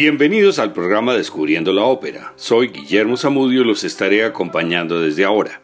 Bienvenidos 0.00 0.60
al 0.60 0.72
programa 0.72 1.16
Descubriendo 1.16 1.72
la 1.72 1.82
Ópera. 1.82 2.32
Soy 2.36 2.68
Guillermo 2.68 3.16
Zamudio 3.16 3.62
y 3.62 3.64
los 3.64 3.82
estaré 3.82 4.24
acompañando 4.24 5.02
desde 5.02 5.24
ahora. 5.24 5.60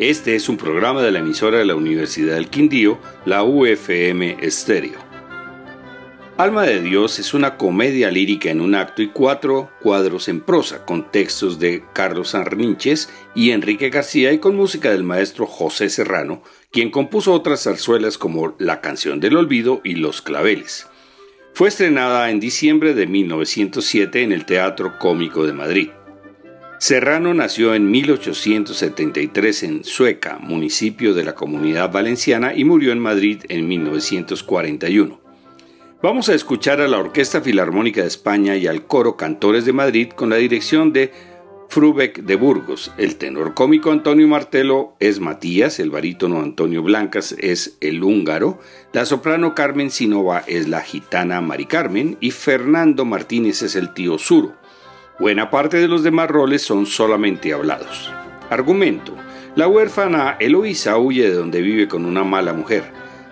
Este 0.00 0.34
es 0.34 0.48
un 0.48 0.56
programa 0.56 1.00
de 1.00 1.12
la 1.12 1.20
emisora 1.20 1.58
de 1.58 1.64
la 1.64 1.76
Universidad 1.76 2.34
del 2.34 2.48
Quindío, 2.48 2.98
la 3.24 3.44
UFM 3.44 4.38
Estéreo. 4.40 4.98
Alma 6.36 6.64
de 6.64 6.82
Dios 6.82 7.20
es 7.20 7.34
una 7.34 7.56
comedia 7.56 8.10
lírica 8.10 8.50
en 8.50 8.60
un 8.60 8.74
acto 8.74 9.00
y 9.00 9.10
cuatro 9.10 9.70
cuadros 9.80 10.26
en 10.26 10.40
prosa, 10.40 10.84
con 10.84 11.12
textos 11.12 11.60
de 11.60 11.84
Carlos 11.92 12.34
Arninches 12.34 13.08
y 13.36 13.52
Enrique 13.52 13.90
García 13.90 14.32
y 14.32 14.38
con 14.38 14.56
música 14.56 14.90
del 14.90 15.04
maestro 15.04 15.46
José 15.46 15.88
Serrano, 15.88 16.42
quien 16.72 16.90
compuso 16.90 17.32
otras 17.32 17.62
zarzuelas 17.62 18.18
como 18.18 18.56
La 18.58 18.80
canción 18.80 19.20
del 19.20 19.36
olvido 19.36 19.80
y 19.84 19.94
Los 19.94 20.20
claveles. 20.20 20.88
Fue 21.58 21.66
estrenada 21.66 22.30
en 22.30 22.38
diciembre 22.38 22.94
de 22.94 23.08
1907 23.08 24.22
en 24.22 24.30
el 24.30 24.44
Teatro 24.44 24.96
Cómico 24.96 25.44
de 25.44 25.52
Madrid. 25.52 25.88
Serrano 26.78 27.34
nació 27.34 27.74
en 27.74 27.90
1873 27.90 29.64
en 29.64 29.82
Sueca, 29.82 30.38
municipio 30.38 31.14
de 31.14 31.24
la 31.24 31.34
Comunidad 31.34 31.90
Valenciana, 31.90 32.54
y 32.54 32.64
murió 32.64 32.92
en 32.92 33.00
Madrid 33.00 33.40
en 33.48 33.66
1941. 33.66 35.20
Vamos 36.00 36.28
a 36.28 36.34
escuchar 36.34 36.80
a 36.80 36.86
la 36.86 36.98
Orquesta 36.98 37.40
Filarmónica 37.40 38.02
de 38.02 38.06
España 38.06 38.54
y 38.54 38.68
al 38.68 38.86
Coro 38.86 39.16
Cantores 39.16 39.64
de 39.64 39.72
Madrid 39.72 40.10
con 40.10 40.30
la 40.30 40.36
dirección 40.36 40.92
de 40.92 41.10
Frubeck 41.70 42.22
de 42.22 42.34
Burgos. 42.34 42.92
El 42.96 43.16
tenor 43.16 43.52
cómico 43.52 43.92
Antonio 43.92 44.26
Martelo 44.26 44.94
es 45.00 45.20
Matías, 45.20 45.78
el 45.78 45.90
barítono 45.90 46.40
Antonio 46.40 46.82
Blancas 46.82 47.36
es 47.38 47.76
el 47.82 48.02
húngaro, 48.02 48.58
la 48.94 49.04
soprano 49.04 49.54
Carmen 49.54 49.90
Sinova 49.90 50.42
es 50.46 50.66
la 50.66 50.80
gitana 50.80 51.42
Mari 51.42 51.66
Carmen 51.66 52.16
y 52.20 52.30
Fernando 52.30 53.04
Martínez 53.04 53.62
es 53.62 53.76
el 53.76 53.92
tío 53.92 54.18
Suro. 54.18 54.54
Buena 55.20 55.50
parte 55.50 55.76
de 55.76 55.88
los 55.88 56.02
demás 56.02 56.30
roles 56.30 56.62
son 56.62 56.86
solamente 56.86 57.52
hablados. 57.52 58.10
Argumento. 58.48 59.14
La 59.54 59.68
huérfana 59.68 60.36
Eloísa 60.40 60.96
huye 60.96 61.28
de 61.28 61.34
donde 61.34 61.60
vive 61.60 61.86
con 61.86 62.06
una 62.06 62.24
mala 62.24 62.54
mujer. 62.54 62.84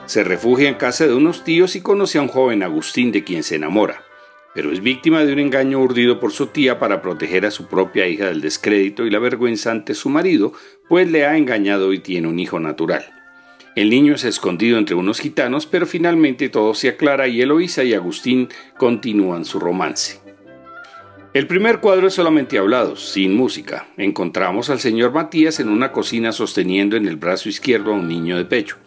Se 0.05 0.25
refugia 0.25 0.69
en 0.69 0.75
casa 0.75 1.07
de 1.07 1.15
unos 1.15 1.43
tíos 1.43 1.75
y 1.75 1.81
conoce 1.81 2.19
a 2.19 2.23
un 2.23 2.29
joven 2.29 2.63
Agustín 2.63 3.13
de 3.13 3.25
quien 3.25 3.43
se 3.43 3.57
enamora 3.57 4.06
pero 4.57 4.73
es 4.73 4.81
víctima 4.81 5.23
de 5.23 5.35
un 5.35 5.39
engaño 5.39 5.79
urdido 5.81 6.19
por 6.19 6.33
su 6.33 6.47
tía 6.47 6.79
para 6.79 7.03
proteger 7.03 7.45
a 7.45 7.51
su 7.51 7.67
propia 7.67 8.09
hija 8.09 8.25
del 8.25 8.41
descrédito 8.41 9.05
y 9.05 9.11
la 9.11 9.19
vergüenza 9.19 9.71
ante 9.71 9.93
su 9.93 10.09
marido, 10.09 10.55
pues 10.89 11.11
le 11.11 11.27
ha 11.27 11.37
engañado 11.37 11.93
y 11.93 11.99
tiene 11.99 12.27
un 12.27 12.39
hijo 12.39 12.59
natural. 12.59 13.05
El 13.75 13.91
niño 13.91 14.15
es 14.15 14.25
escondido 14.25 14.79
entre 14.79 14.95
unos 14.95 15.21
gitanos, 15.21 15.67
pero 15.67 15.85
finalmente 15.85 16.49
todo 16.49 16.73
se 16.73 16.89
aclara 16.89 17.29
y 17.29 17.43
Eloísa 17.43 17.85
y 17.85 17.93
Agustín 17.93 18.49
continúan 18.79 19.45
su 19.45 19.61
romance. 19.61 20.21
El 21.35 21.47
primer 21.47 21.81
cuadro 21.81 22.07
es 22.07 22.15
solamente 22.15 22.57
hablados, 22.57 23.11
sin 23.11 23.35
música. 23.35 23.89
Encontramos 23.99 24.71
al 24.71 24.81
señor 24.81 25.13
Matías 25.13 25.61
en 25.61 25.69
una 25.69 25.93
cocina 25.93 26.33
sosteniendo 26.33 26.97
en 26.97 27.07
el 27.07 27.17
brazo 27.17 27.51
izquierdo 27.51 27.93
a 27.93 27.97
un 27.97 28.09
niño 28.09 28.39
de 28.39 28.47
pecho. 28.47 28.79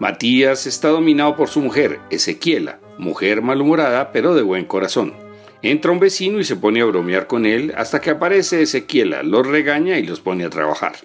Matías 0.00 0.66
está 0.66 0.88
dominado 0.88 1.36
por 1.36 1.46
su 1.46 1.60
mujer, 1.60 2.00
Ezequiela, 2.10 2.80
mujer 2.98 3.42
malhumorada 3.42 4.12
pero 4.12 4.34
de 4.34 4.42
buen 4.42 4.64
corazón. 4.64 5.14
Entra 5.62 5.90
un 5.90 5.98
vecino 5.98 6.38
y 6.38 6.44
se 6.44 6.56
pone 6.56 6.80
a 6.80 6.84
bromear 6.84 7.26
con 7.26 7.46
él 7.46 7.72
hasta 7.76 8.00
que 8.00 8.10
aparece 8.10 8.62
Ezequiela, 8.62 9.22
los 9.22 9.46
regaña 9.46 9.98
y 9.98 10.06
los 10.06 10.20
pone 10.20 10.44
a 10.44 10.50
trabajar. 10.50 10.96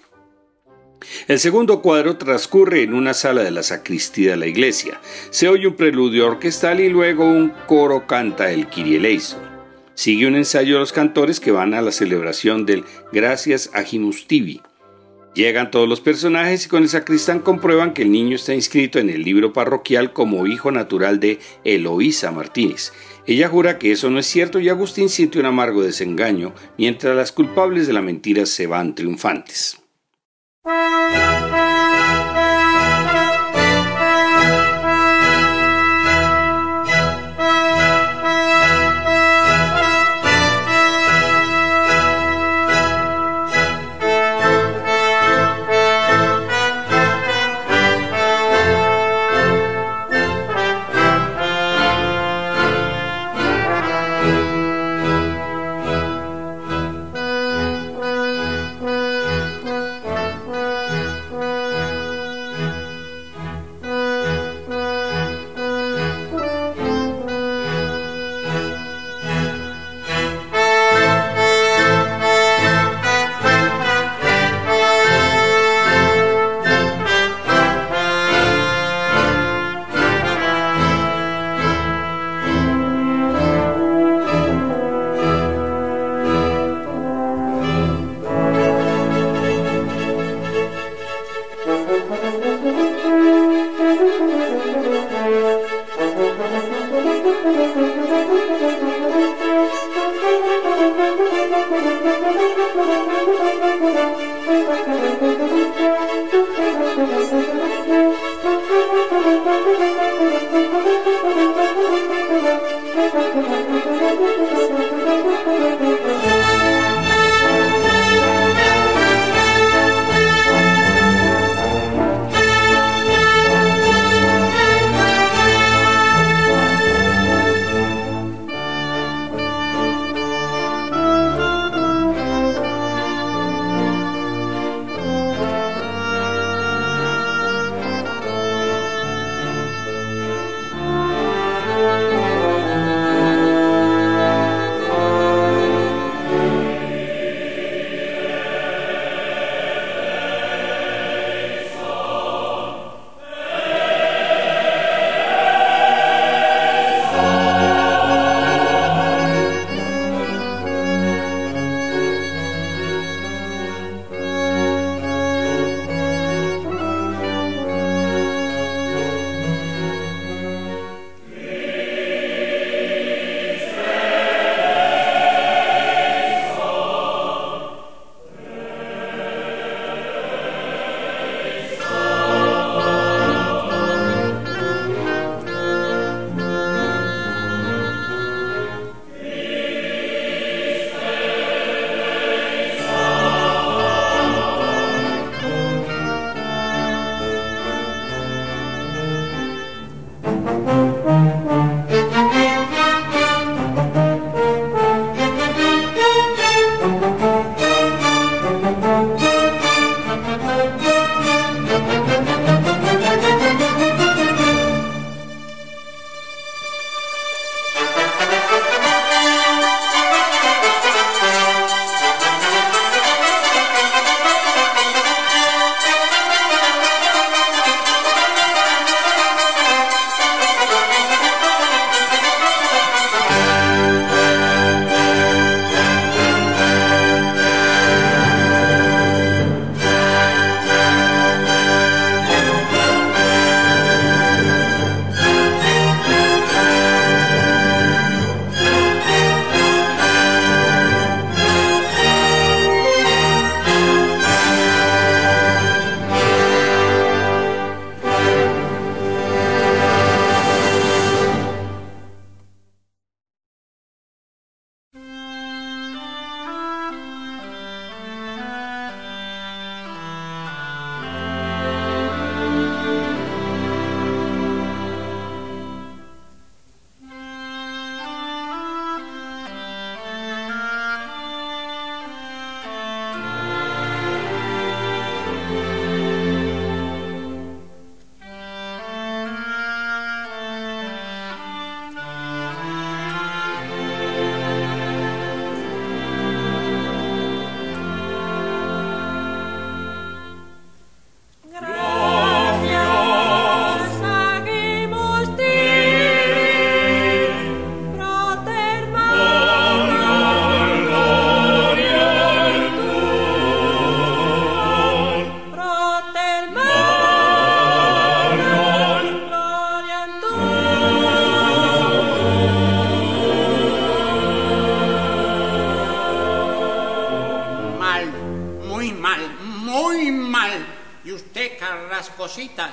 El 1.28 1.40
segundo 1.40 1.82
cuadro 1.82 2.18
transcurre 2.18 2.84
en 2.84 2.94
una 2.94 3.14
sala 3.14 3.44
de 3.44 3.52
la 3.52 3.64
sacristía 3.64 4.32
de 4.32 4.38
la 4.38 4.48
iglesia. 4.48 5.00
Se 5.32 5.48
oye 5.48 5.68
un 5.68 5.76
preludio 5.76 6.28
orquestal 6.28 6.80
y 6.80 6.90
luego 6.90 7.26
un 7.26 7.54
coro 7.66 8.06
canta 8.06 8.52
el 8.52 8.68
Kyrie 8.68 9.20
Sigue 9.96 10.28
un 10.28 10.36
ensayo 10.36 10.76
de 10.76 10.80
los 10.80 10.94
cantores 10.94 11.40
que 11.40 11.52
van 11.52 11.74
a 11.74 11.82
la 11.82 11.92
celebración 11.92 12.66
del 12.66 12.86
Gracias 13.12 13.70
a 13.74 13.84
Ginustivi, 13.84 14.62
Llegan 15.34 15.72
todos 15.72 15.88
los 15.88 16.02
personajes 16.02 16.66
y 16.66 16.70
con 16.70 16.84
el 16.84 16.90
sacristán 16.90 17.40
comprueban 17.40 17.94
que 17.94 18.02
el 18.02 18.12
niño 18.12 18.36
está 18.36 18.54
inscrito 18.54 19.00
en 19.00 19.10
el 19.10 19.24
libro 19.24 19.54
parroquial 19.54 20.12
como 20.12 20.46
hijo 20.46 20.72
natural 20.72 21.22
de 21.22 21.40
Eloísa 21.64 22.32
Martínez. 22.32 22.92
Ella 23.26 23.48
jura 23.48 23.80
que 23.80 23.94
eso 23.94 24.10
no 24.10 24.20
es 24.20 24.26
cierto 24.26 24.60
y 24.60 24.68
Agustín 24.68 25.08
siente 25.08 25.40
un 25.40 25.46
amargo 25.46 25.84
desengaño 25.84 26.54
mientras 26.78 27.16
las 27.16 27.32
culpables 27.32 27.88
de 27.88 27.94
la 27.94 28.02
mentira 28.02 28.46
se 28.46 28.68
van 28.68 28.94
triunfantes. 28.94 29.78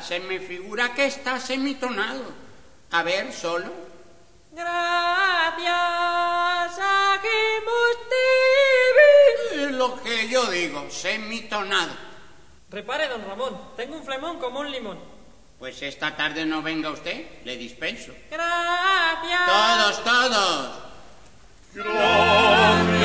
Se 0.03 0.21
me 0.21 0.39
figura 0.41 0.95
que 0.95 1.07
está 1.07 1.41
semitonado. 1.41 2.25
A 2.91 3.03
ver, 3.03 3.33
solo. 3.33 3.71
Gracias 4.53 5.69
a 6.79 7.21
Lo 9.71 10.03
que 10.03 10.29
yo 10.29 10.51
digo, 10.51 10.91
semitonado. 10.91 11.93
Repare, 12.71 13.09
don 13.09 13.25
Ramón, 13.25 13.73
tengo 13.77 13.97
un 13.97 14.05
flemón 14.05 14.39
como 14.39 14.61
un 14.61 14.71
limón. 14.71 14.99
Pues 15.59 15.81
esta 15.83 16.15
tarde 16.15 16.45
no 16.45 16.63
venga 16.63 16.91
usted, 16.91 17.45
le 17.45 17.57
dispenso. 17.57 18.13
Gracias. 18.31 19.47
Todos, 19.47 20.05
todos. 20.05 20.89
Gracias. 21.75 22.98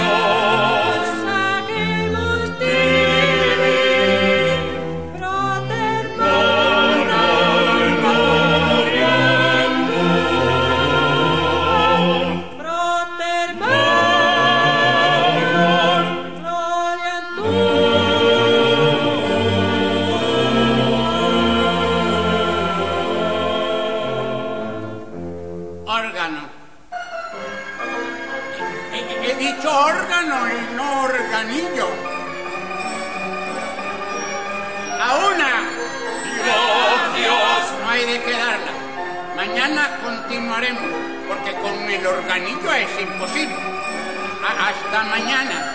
Continuaremos, 40.03 40.91
porque 41.25 41.53
con 41.53 41.89
el 41.89 42.05
organillo 42.05 42.73
es 42.73 43.01
imposible. 43.01 43.55
hasta 44.43 45.03
mañana. 45.05 45.72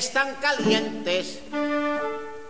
Están 0.00 0.34
calientes, 0.36 1.40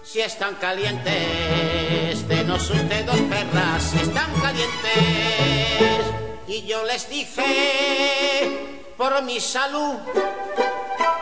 si 0.04 0.21
están 0.21 0.54
calientes. 0.54 2.28
Denos 2.28 2.71
usted 2.71 3.04
dos 3.04 3.21
perras, 3.23 3.83
si 3.83 3.99
están 3.99 4.33
calientes. 4.40 6.04
Y 6.47 6.62
yo 6.62 6.85
les 6.85 7.11
dije, 7.11 8.92
por 8.97 9.21
mi 9.25 9.40
salud, 9.40 9.97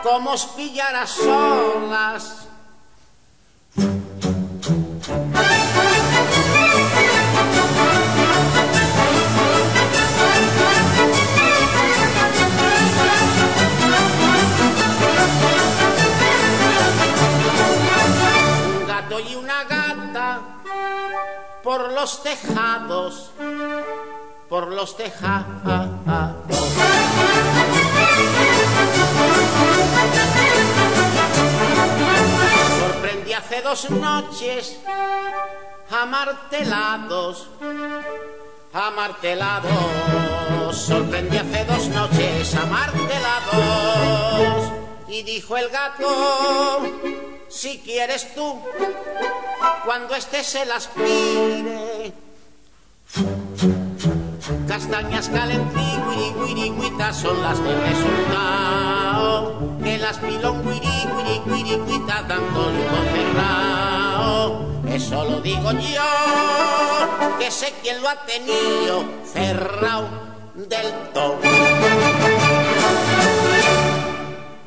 como 0.03 0.33
os 0.33 0.45
pillara 0.55 1.07
solas 1.07 2.38
por 21.63 21.91
los 21.91 22.23
tejados, 22.23 23.31
por 24.47 24.67
los 24.67 24.95
tejados. 24.97 25.97
Sorprendí 32.79 33.33
hace 33.33 33.61
dos 33.61 33.89
noches 33.89 34.79
amartelados, 35.89 37.49
amartelados. 38.73 39.71
Sorprendí 40.71 41.37
hace 41.37 41.65
dos 41.65 41.87
noches 41.87 42.55
amartelados. 42.55 44.71
Y 45.07 45.23
dijo 45.23 45.57
el 45.57 45.69
gato, 45.69 46.81
si 47.49 47.79
quieres 47.79 48.33
tú, 48.35 48.61
cuando 49.85 50.15
este 50.15 50.43
se 50.43 50.65
las 50.65 50.87
pide. 50.87 52.13
Castañas 54.67 55.29
guiri, 55.29 56.69
son 57.13 57.41
las 57.41 57.61
del 57.63 57.81
resultado. 57.81 59.77
Que 59.83 59.97
las 59.97 60.17
pilón, 60.17 60.63
guiri, 60.63 60.87
guiri, 60.87 61.41
guiri, 61.45 61.81
guita, 61.87 62.23
dándole 62.23 62.85
cerrado. 63.13 64.69
Eso 64.87 65.23
lo 65.23 65.41
digo 65.41 65.71
yo, 65.71 67.37
que 67.39 67.51
sé 67.51 67.73
quién 67.81 68.01
lo 68.01 68.09
ha 68.09 68.25
tenido 68.25 69.03
cerrado 69.33 70.07
del 70.55 70.93
todo. 71.13 71.39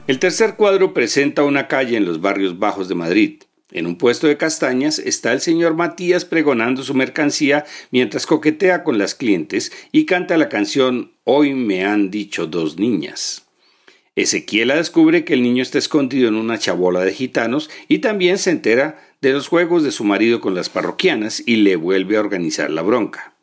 El 0.08 0.18
tercer 0.18 0.56
cuadro 0.56 0.92
presenta 0.94 1.44
una 1.44 1.68
calle 1.68 1.96
en 1.96 2.04
los 2.04 2.20
barrios 2.20 2.58
bajos 2.58 2.88
de 2.88 2.96
Madrid. 2.96 3.42
En 3.70 3.86
un 3.86 3.96
puesto 3.96 4.26
de 4.26 4.36
castañas 4.36 4.98
está 4.98 5.32
el 5.32 5.40
señor 5.40 5.74
Matías 5.74 6.24
pregonando 6.24 6.82
su 6.82 6.92
mercancía 6.92 7.64
mientras 7.92 8.26
coquetea 8.26 8.82
con 8.82 8.98
las 8.98 9.14
clientes 9.14 9.70
y 9.92 10.04
canta 10.04 10.36
la 10.36 10.48
canción 10.48 11.12
Hoy 11.22 11.54
me 11.54 11.84
han 11.84 12.10
dicho 12.10 12.48
dos 12.48 12.78
niñas. 12.78 13.46
Ezequiela 14.16 14.74
descubre 14.74 15.24
que 15.24 15.34
el 15.34 15.42
niño 15.42 15.62
está 15.62 15.78
escondido 15.78 16.28
en 16.28 16.34
una 16.34 16.58
chabola 16.58 17.00
de 17.00 17.14
gitanos 17.14 17.70
y 17.86 18.00
también 18.00 18.38
se 18.38 18.50
entera 18.50 19.00
de 19.20 19.32
los 19.32 19.46
juegos 19.46 19.84
de 19.84 19.92
su 19.92 20.02
marido 20.02 20.40
con 20.40 20.56
las 20.56 20.68
parroquianas 20.68 21.44
y 21.46 21.56
le 21.56 21.76
vuelve 21.76 22.16
a 22.16 22.20
organizar 22.20 22.70
la 22.70 22.82
bronca. 22.82 23.36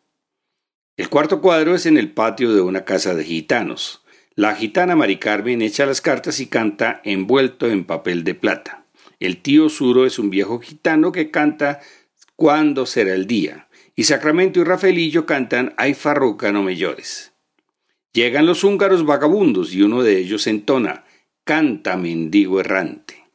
El 0.98 1.08
cuarto 1.08 1.40
cuadro 1.40 1.74
es 1.74 1.86
en 1.86 1.98
el 1.98 2.12
patio 2.12 2.54
de 2.54 2.60
una 2.60 2.84
casa 2.84 3.16
de 3.16 3.24
gitanos. 3.24 4.04
La 4.40 4.56
gitana 4.56 4.96
Mari 4.96 5.18
Carmen 5.18 5.62
echa 5.62 5.86
las 5.86 6.00
cartas 6.00 6.40
y 6.40 6.46
canta 6.46 7.02
envuelto 7.04 7.68
en 7.68 7.84
papel 7.84 8.24
de 8.24 8.36
plata. 8.36 8.86
El 9.20 9.42
tío 9.42 9.68
Suro 9.68 10.06
es 10.06 10.18
un 10.18 10.30
viejo 10.30 10.62
gitano 10.62 11.12
que 11.12 11.30
canta 11.30 11.82
¿Cuándo 12.38 12.86
será 12.86 13.16
el 13.16 13.28
día? 13.28 13.68
Y 13.98 14.06
Sacramento 14.06 14.62
y 14.62 14.64
Rafaelillo 14.64 15.26
cantan 15.26 15.74
Ay 15.76 15.94
farruca 15.94 16.54
no 16.54 16.64
me 16.64 16.78
llores. 16.78 17.34
Llegan 18.14 18.46
los 18.46 18.64
húngaros 18.64 19.06
vagabundos 19.06 19.74
y 19.74 19.82
uno 19.82 20.04
de 20.04 20.18
ellos 20.20 20.48
entona 20.48 21.04
Canta 21.44 21.98
mendigo 21.98 22.62
errante. 22.62 23.26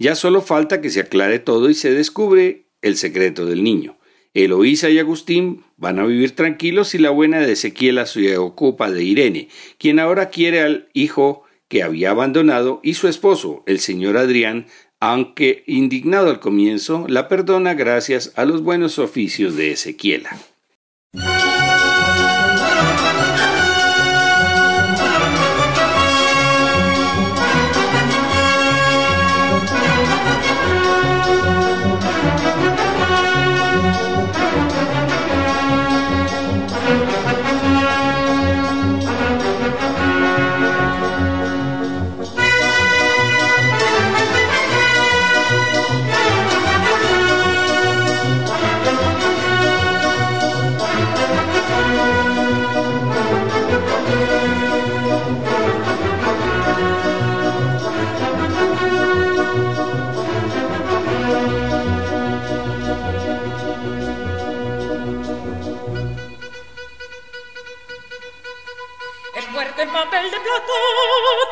Ya 0.00 0.16
solo 0.16 0.40
falta 0.40 0.80
que 0.80 0.90
se 0.90 0.98
aclare 0.98 1.38
todo 1.38 1.70
y 1.70 1.74
se 1.74 1.92
descubre 1.92 2.66
el 2.82 2.96
secreto 2.96 3.46
del 3.46 3.62
niño. 3.62 3.96
Eloísa 4.44 4.90
y 4.90 4.98
Agustín 4.98 5.64
van 5.76 5.98
a 5.98 6.06
vivir 6.06 6.34
tranquilos 6.34 6.94
y 6.94 6.98
la 6.98 7.10
buena 7.10 7.40
de 7.40 7.52
Ezequiel 7.52 8.06
se 8.06 8.38
ocupa 8.38 8.90
de 8.90 9.02
Irene, 9.02 9.48
quien 9.78 9.98
ahora 9.98 10.30
quiere 10.30 10.60
al 10.60 10.88
hijo 10.92 11.42
que 11.68 11.82
había 11.82 12.10
abandonado 12.10 12.80
y 12.82 12.94
su 12.94 13.08
esposo, 13.08 13.62
el 13.66 13.78
señor 13.80 14.16
Adrián, 14.16 14.66
aunque 15.00 15.64
indignado 15.66 16.30
al 16.30 16.40
comienzo, 16.40 17.06
la 17.08 17.28
perdona 17.28 17.74
gracias 17.74 18.32
a 18.36 18.44
los 18.44 18.62
buenos 18.62 18.98
oficios 18.98 19.56
de 19.56 19.72
Ezequiela. 19.72 20.38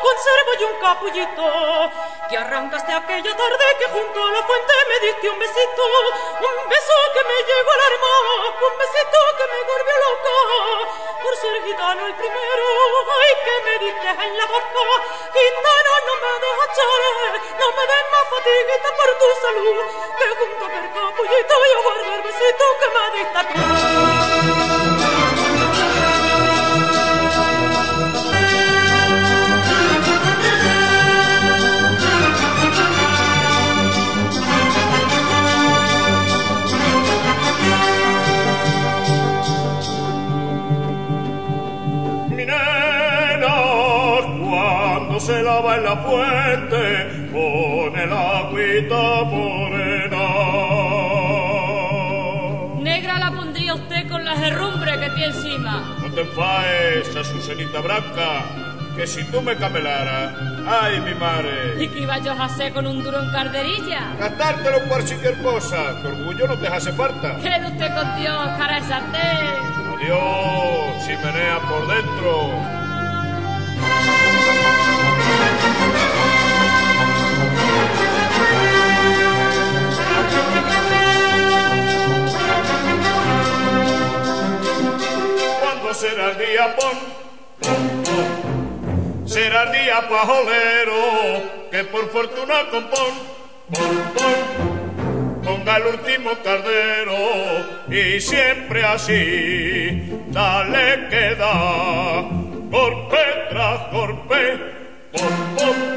Conservo 0.01 0.53
yo 0.59 0.67
un 0.67 0.79
capullito 0.79 1.91
que 2.29 2.37
arrancaste 2.37 2.91
aquella 2.93 3.35
tarde 3.35 3.65
que 3.79 3.85
junto 3.85 4.23
a 4.23 4.31
la 4.31 4.43
fuente 4.43 4.73
me 4.89 4.99
diste 4.99 5.29
un 5.29 5.39
besito, 5.39 5.83
un 6.39 6.69
beso 6.69 6.93
que 7.13 7.23
me 7.23 7.37
llegó 7.47 7.71
al 7.71 7.81
arma, 7.91 8.13
un 8.67 8.77
besito 8.77 9.17
que 9.37 9.45
me 9.53 9.59
golpeó 9.63 9.97
loca, 10.07 10.37
por 11.23 11.35
ser 11.37 11.63
gitano 11.63 12.07
el 12.07 12.15
primero, 12.15 12.65
ay 13.21 13.33
que 13.45 13.55
me 13.65 13.75
diste 13.85 14.09
en 14.25 14.37
la 14.37 14.45
boca, 14.45 14.83
gitano 15.33 15.91
no 16.07 16.13
me 16.23 16.33
dejas 16.43 16.69
chale, 16.75 17.13
no 17.59 17.67
me 17.71 17.83
des 17.87 18.05
más 18.11 18.25
fatiguita 18.29 18.89
por 18.97 19.09
tu 19.19 19.27
salud, 19.41 19.77
que 20.17 20.27
junto 20.39 20.65
a 20.65 20.67
aquel 20.67 20.87
capullito 20.93 21.55
yo 21.73 21.83
guardo 21.83 22.13
el 22.15 22.21
besito 22.21 22.65
que 22.79 22.87
me 22.95 23.03
diste. 23.17 24.36
Fuente 46.07 47.29
con 47.31 47.99
el 47.99 48.13
agüita 48.13 49.23
morena. 49.25 50.25
Negra 52.81 53.19
la 53.19 53.31
pondría 53.31 53.75
usted 53.75 54.07
con 54.07 54.23
la 54.23 54.33
herrumbre 54.35 54.91
que 54.99 55.09
tiene 55.09 55.25
encima. 55.25 55.97
No 56.01 56.13
te 56.13 56.21
enfades, 56.21 57.15
Azucenita 57.15 57.81
Branca, 57.81 58.45
que 58.95 59.05
si 59.05 59.23
tú 59.25 59.41
me 59.41 59.55
camelaras, 59.57 60.33
ay 60.67 61.01
mi 61.01 61.13
madre. 61.15 61.83
¿Y 61.83 61.87
qué 61.89 61.99
iba 61.99 62.17
yo 62.19 62.31
a 62.31 62.45
hacer 62.45 62.73
con 62.73 62.87
un 62.87 63.03
duro 63.03 63.21
en 63.21 63.29
carderilla? 63.31 64.15
Gastártelo 64.19 64.79
por 64.79 65.03
cualquier 65.03 65.41
cosa, 65.41 66.01
tu 66.01 66.07
orgullo 66.07 66.47
no 66.47 66.57
te 66.57 66.67
hace 66.67 66.91
falta. 66.93 67.37
Quede 67.37 67.67
usted 67.67 67.93
con 67.93 68.15
Dios, 68.15 68.47
cara 68.57 68.79
de 68.79 68.93
Adiós, 69.97 71.05
chimenea 71.05 71.59
por 71.67 71.87
dentro. 71.87 72.76
Será 85.97 86.29
el 86.29 86.37
día 86.37 86.75
pon? 86.75 86.97
Será 89.25 89.63
el 89.63 89.71
día 89.71 90.07
pajolero 90.07 91.01
que 91.71 91.83
por 91.85 92.09
fortuna 92.11 92.69
compón, 92.69 93.13
pon, 93.73 93.97
pon, 94.15 95.43
ponga 95.43 95.77
el 95.77 95.87
último 95.87 96.31
cardero 96.43 97.17
y 97.89 98.21
siempre 98.21 98.83
así, 98.83 100.23
dale 100.27 101.07
que 101.09 101.35
da, 101.35 102.21
golpe 102.69 103.23
tras 103.49 103.91
golpe, 103.91 104.59
pon, 105.11 105.55
pon, 105.57 105.96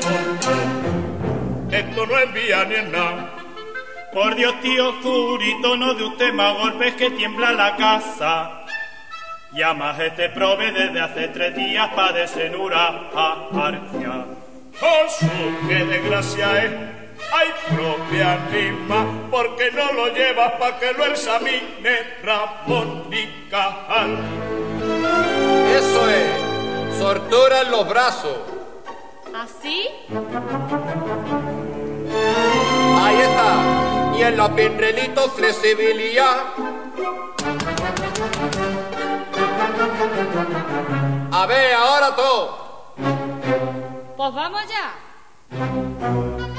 Esto 1.81 2.05
no 2.05 2.19
es 2.19 2.33
vía 2.35 2.63
ni 2.67 2.75
en 2.75 2.93
nada. 2.93 3.31
Por 4.13 4.35
Dios, 4.35 4.61
tío 4.61 4.93
Zurito, 5.01 5.79
no 5.79 5.95
de 5.95 6.05
usted 6.05 6.31
más 6.35 6.55
golpes 6.59 6.95
que 6.95 7.11
tiembla 7.11 7.53
la 7.53 7.75
casa. 7.77 8.67
Llamas 9.53 9.99
este 9.99 10.29
prove 10.29 10.73
desde 10.73 11.01
hace 11.01 11.29
tres 11.29 11.57
días 11.57 11.89
pa' 11.95 12.13
desenura 12.13 13.09
a 13.15 13.49
Arcia. 13.55 14.27
¡Oh, 14.83 15.69
qué 15.69 15.85
desgracia 15.87 16.65
es! 16.65 16.73
¡Ay, 17.33 17.49
propia 17.75 18.39
misma! 18.53 19.07
Porque 19.31 19.71
no 19.73 19.91
lo 19.93 20.09
llevas 20.09 20.53
pa' 20.61 20.79
que 20.79 20.93
lo 20.93 21.07
examine 21.07 21.99
Ramón 22.23 23.05
ni 23.09 23.49
Cajal. 23.51 24.19
Eso 25.79 26.11
es, 26.11 26.99
sortura 26.99 27.63
en 27.63 27.71
los 27.71 27.89
brazos. 27.89 28.39
¿Así? 29.35 29.89
Ahí 30.11 30.70
los 34.41 34.51
pinrelitos 34.53 35.33
flexibilidad. 35.33 36.37
A 41.31 41.47
ver, 41.47 41.75
ahora 41.75 42.17
todo. 42.17 42.95
Pues 44.17 44.35
vamos 44.35 44.63
ya. 44.67 46.50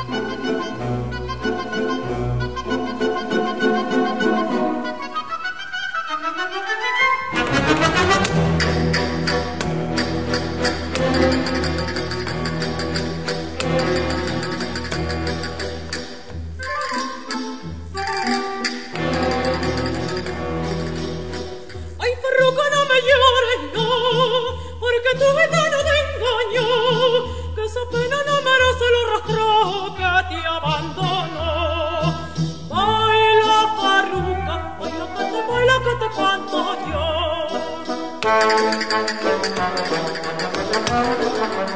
Muy 41.62 41.70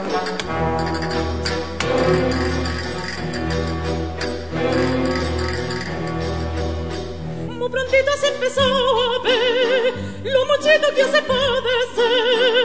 prontito 7.69 8.17
se 8.19 8.27
empezó 8.29 8.61
a 8.61 9.21
ver 9.21 9.93
lo 10.23 10.45
muchito 10.47 10.89
que 10.95 11.03
se 11.03 11.21
padece. 11.21 12.07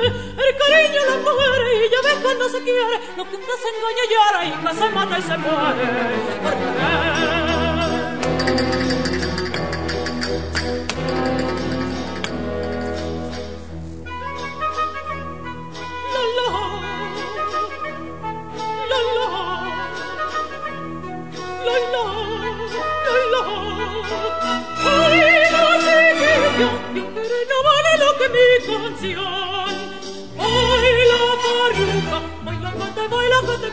El 0.07 0.57
cariño 0.57 1.03
de 1.03 1.11
las 1.11 1.21
mujeres 1.21 1.69
y 1.77 1.91
ya 1.91 2.00
ves 2.09 2.19
cuando 2.23 2.49
se 2.49 2.62
quiere, 2.62 3.00
lo 3.19 3.29
que 3.29 3.37
usted 3.37 3.53
se 3.62 3.69
engaña 3.69 4.05
y 4.09 4.15
ahora 4.15 4.47
y 4.47 4.53
que 4.53 4.75
se 4.75 4.89
mata 4.89 5.19
y 5.19 5.23
se 5.23 5.37
muere. 5.37 5.85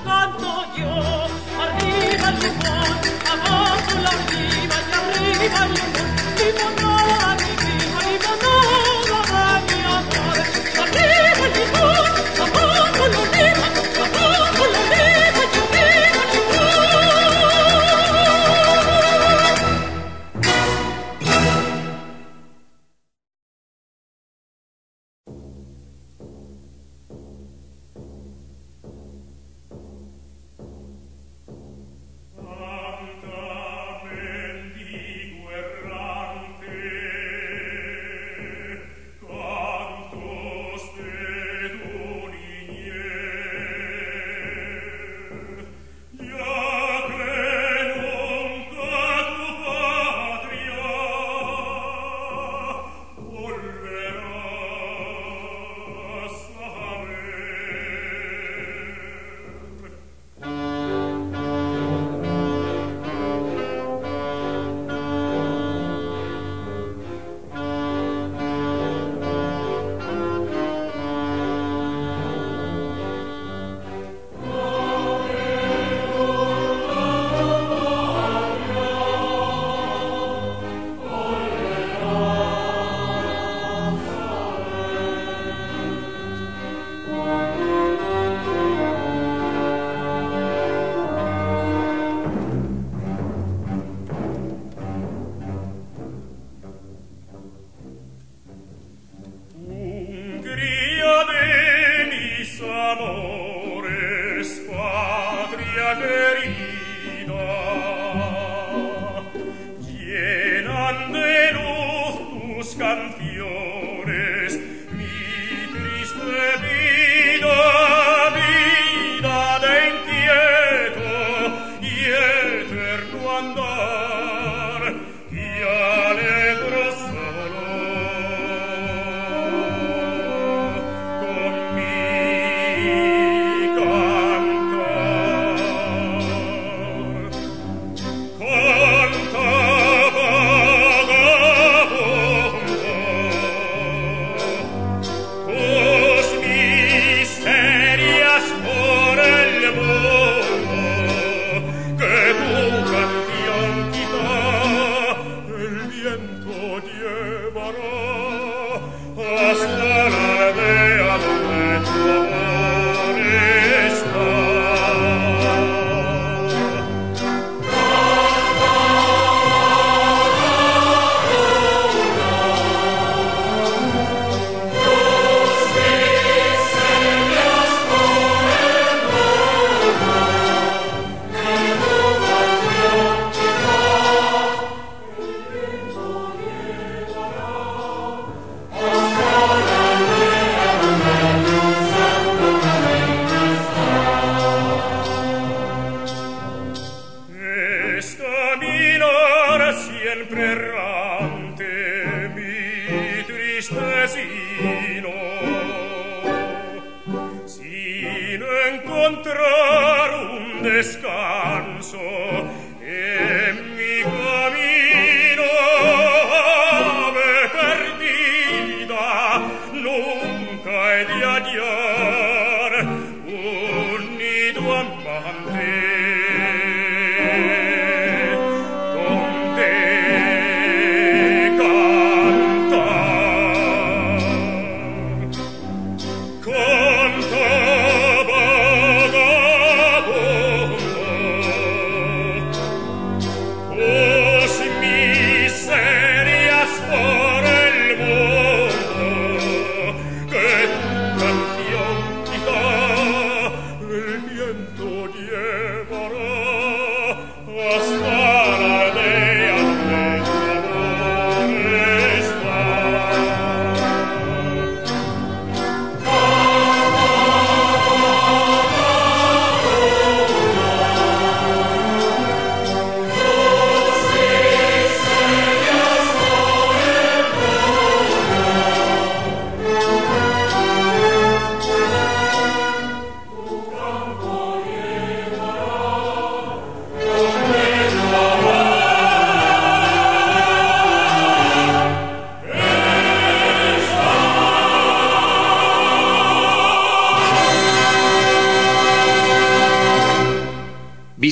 Canto 0.04 0.66
yo. 0.76 1.28
Arriba 1.62 2.30
el 2.30 3.57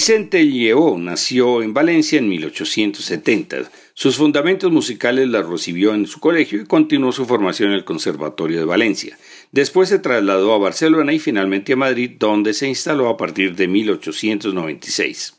Vicente 0.07 0.45
Lleó 0.45 0.99
nació 0.99 1.63
en 1.63 1.73
Valencia 1.73 2.19
en 2.19 2.29
1870. 2.29 3.71
Sus 3.95 4.17
fundamentos 4.17 4.71
musicales 4.71 5.27
los 5.27 5.49
recibió 5.49 5.95
en 5.95 6.05
su 6.05 6.19
colegio 6.19 6.61
y 6.61 6.65
continuó 6.65 7.11
su 7.11 7.25
formación 7.25 7.69
en 7.69 7.77
el 7.77 7.85
Conservatorio 7.85 8.59
de 8.59 8.65
Valencia. 8.65 9.17
Después 9.51 9.89
se 9.89 9.97
trasladó 9.97 10.53
a 10.53 10.59
Barcelona 10.59 11.11
y 11.11 11.17
finalmente 11.17 11.73
a 11.73 11.77
Madrid, 11.77 12.11
donde 12.19 12.53
se 12.53 12.67
instaló 12.67 13.09
a 13.09 13.17
partir 13.17 13.55
de 13.55 13.67
1896. 13.67 15.37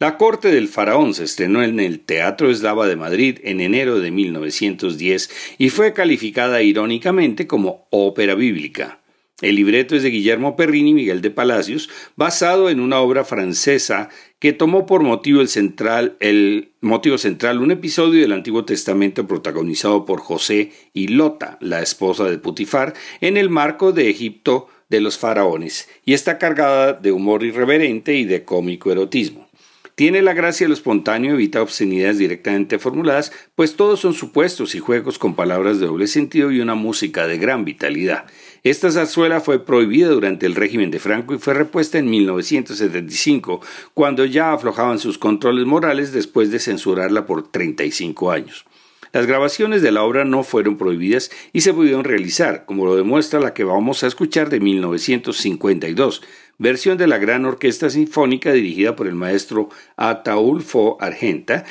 La 0.00 0.18
corte 0.18 0.48
del 0.48 0.66
faraón 0.66 1.14
se 1.14 1.22
estrenó 1.22 1.62
en 1.62 1.78
el 1.78 2.00
Teatro 2.00 2.50
Eslava 2.50 2.88
de 2.88 2.96
Madrid 2.96 3.38
en 3.44 3.60
enero 3.60 4.00
de 4.00 4.10
1910 4.10 5.30
y 5.58 5.70
fue 5.70 5.92
calificada 5.92 6.62
irónicamente 6.62 7.46
como 7.46 7.86
ópera 7.90 8.34
bíblica. 8.34 9.03
El 9.40 9.56
libreto 9.56 9.96
es 9.96 10.04
de 10.04 10.10
Guillermo 10.10 10.54
Perrini 10.54 10.90
y 10.90 10.94
Miguel 10.94 11.20
de 11.20 11.30
Palacios, 11.30 11.90
basado 12.14 12.70
en 12.70 12.78
una 12.78 13.00
obra 13.00 13.24
francesa 13.24 14.08
que 14.38 14.52
tomó 14.52 14.86
por 14.86 15.02
motivo, 15.02 15.40
el 15.40 15.48
central, 15.48 16.16
el 16.20 16.72
motivo 16.80 17.18
central 17.18 17.58
un 17.58 17.72
episodio 17.72 18.20
del 18.20 18.30
Antiguo 18.30 18.64
Testamento 18.64 19.26
protagonizado 19.26 20.04
por 20.04 20.20
José 20.20 20.70
y 20.92 21.08
Lota, 21.08 21.58
la 21.60 21.82
esposa 21.82 22.24
de 22.24 22.38
Putifar, 22.38 22.94
en 23.20 23.36
el 23.36 23.50
marco 23.50 23.90
de 23.90 24.08
Egipto 24.08 24.68
de 24.88 25.00
los 25.00 25.18
faraones, 25.18 25.88
y 26.04 26.12
está 26.12 26.38
cargada 26.38 26.92
de 26.92 27.10
humor 27.10 27.42
irreverente 27.42 28.14
y 28.14 28.26
de 28.26 28.44
cómico 28.44 28.92
erotismo. 28.92 29.48
Tiene 29.96 30.22
la 30.22 30.32
gracia 30.32 30.64
de 30.64 30.68
lo 30.70 30.74
espontáneo, 30.74 31.34
evita 31.34 31.62
obscenidades 31.62 32.18
directamente 32.18 32.80
formuladas, 32.80 33.32
pues 33.54 33.76
todos 33.76 34.00
son 34.00 34.12
supuestos 34.12 34.74
y 34.74 34.80
juegos 34.80 35.20
con 35.20 35.36
palabras 35.36 35.78
de 35.78 35.86
doble 35.86 36.08
sentido 36.08 36.50
y 36.50 36.60
una 36.60 36.74
música 36.74 37.28
de 37.28 37.38
gran 37.38 37.64
vitalidad. 37.64 38.26
Esta 38.64 38.90
zarzuela 38.90 39.42
fue 39.42 39.62
prohibida 39.62 40.08
durante 40.08 40.46
el 40.46 40.54
régimen 40.54 40.90
de 40.90 40.98
Franco 40.98 41.34
y 41.34 41.38
fue 41.38 41.52
repuesta 41.52 41.98
en 41.98 42.08
1975, 42.08 43.60
cuando 43.92 44.24
ya 44.24 44.54
aflojaban 44.54 44.98
sus 44.98 45.18
controles 45.18 45.66
morales 45.66 46.14
después 46.14 46.50
de 46.50 46.58
censurarla 46.58 47.26
por 47.26 47.46
35 47.46 48.30
años. 48.30 48.64
Las 49.12 49.26
grabaciones 49.26 49.82
de 49.82 49.92
la 49.92 50.02
obra 50.02 50.24
no 50.24 50.44
fueron 50.44 50.78
prohibidas 50.78 51.30
y 51.52 51.60
se 51.60 51.74
pudieron 51.74 52.04
realizar, 52.04 52.64
como 52.64 52.86
lo 52.86 52.96
demuestra 52.96 53.38
la 53.38 53.52
que 53.52 53.64
vamos 53.64 54.02
a 54.02 54.06
escuchar 54.06 54.48
de 54.48 54.60
1952, 54.60 56.22
versión 56.56 56.96
de 56.96 57.06
la 57.06 57.18
Gran 57.18 57.44
Orquesta 57.44 57.90
Sinfónica 57.90 58.50
dirigida 58.50 58.96
por 58.96 59.08
el 59.08 59.14
maestro 59.14 59.68
Ataulfo 59.98 60.96
Argenta 61.02 61.66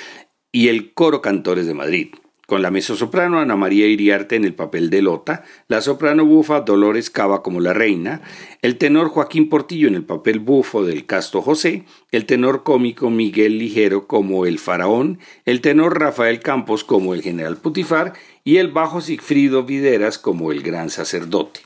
y 0.51 0.67
el 0.67 0.93
Coro 0.93 1.23
Cantores 1.23 1.65
de 1.65 1.73
Madrid 1.73 2.09
con 2.53 2.61
la 2.61 2.69
mezzosoprano 2.69 3.39
Ana 3.39 3.55
María 3.55 3.87
Iriarte 3.87 4.35
en 4.35 4.45
el 4.45 4.53
papel 4.53 4.91
de 4.91 5.01
Lota, 5.01 5.43
la 5.67 5.81
soprano 5.81 6.23
bufa 6.23 6.61
Dolores 6.61 7.09
Cava 7.09 7.41
como 7.41 7.59
la 7.59 7.73
reina, 7.73 8.21
el 8.61 8.77
tenor 8.77 9.07
Joaquín 9.09 9.49
Portillo 9.49 9.87
en 9.87 9.95
el 9.95 10.03
papel 10.03 10.37
bufo 10.37 10.85
del 10.85 11.07
Casto 11.07 11.41
José, 11.41 11.85
el 12.11 12.27
tenor 12.27 12.61
cómico 12.61 13.09
Miguel 13.09 13.57
Ligero 13.57 14.05
como 14.05 14.45
el 14.45 14.59
faraón, 14.59 15.17
el 15.45 15.61
tenor 15.61 15.99
Rafael 15.99 16.41
Campos 16.41 16.83
como 16.83 17.15
el 17.15 17.23
general 17.23 17.57
Putifar 17.57 18.13
y 18.43 18.57
el 18.57 18.67
bajo 18.67 19.01
Sigfrido 19.01 19.63
Videras 19.63 20.19
como 20.19 20.51
el 20.51 20.61
gran 20.61 20.91
sacerdote. 20.91 21.61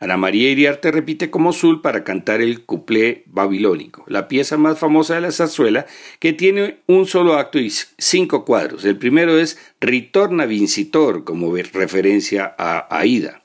Ana 0.00 0.16
María 0.16 0.50
Iriarte 0.50 0.90
repite 0.90 1.30
como 1.30 1.52
Zul 1.52 1.80
para 1.80 2.02
cantar 2.02 2.40
el 2.40 2.64
cuplé 2.64 3.22
babilónico, 3.26 4.04
la 4.08 4.26
pieza 4.26 4.56
más 4.56 4.78
famosa 4.78 5.14
de 5.14 5.20
la 5.20 5.32
zarzuela, 5.32 5.86
que 6.18 6.32
tiene 6.32 6.80
un 6.86 7.06
solo 7.06 7.34
acto 7.34 7.58
y 7.60 7.70
cinco 7.70 8.44
cuadros. 8.44 8.84
El 8.84 8.98
primero 8.98 9.38
es 9.38 9.58
Ritorna 9.80 10.46
Vincitor, 10.46 11.24
como 11.24 11.54
referencia 11.54 12.54
a 12.58 12.86
Aida. 12.98 13.44